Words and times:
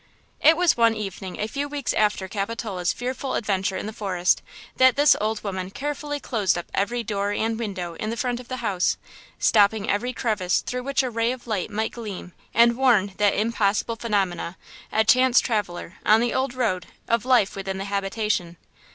It 0.41 0.57
was 0.57 0.75
one 0.75 0.95
evening, 0.95 1.39
a 1.39 1.45
few 1.47 1.69
weeks 1.69 1.93
after 1.93 2.27
Capitola's 2.27 2.91
fearful 2.91 3.35
adventure 3.35 3.77
in 3.77 3.85
the 3.85 3.93
forest, 3.93 4.41
that 4.77 4.95
this 4.95 5.15
old 5.21 5.43
woman 5.43 5.69
carefully 5.69 6.19
closed 6.19 6.57
up 6.57 6.71
every 6.73 7.03
door 7.03 7.29
and 7.33 7.59
window 7.59 7.93
in 7.93 8.09
the 8.09 8.17
front 8.17 8.39
of 8.39 8.47
the 8.47 8.57
house, 8.65 8.97
stopping 9.37 9.87
every 9.87 10.11
crevice 10.11 10.61
through 10.61 10.81
which 10.81 11.03
a 11.03 11.11
ray 11.11 11.31
of 11.31 11.45
light 11.45 11.69
might 11.69 11.91
gleam 11.91 12.33
and 12.51 12.77
warn 12.77 13.13
that 13.17 13.35
impossible 13.35 13.95
phenomenon–a 13.95 15.03
chance 15.03 15.39
traveler, 15.39 15.97
on 16.03 16.19
the 16.19 16.33
old 16.33 16.55
road, 16.55 16.87
of 17.07 17.23
life 17.23 17.55
within 17.55 17.77
the 17.77 17.85
habitation. 17.85 18.57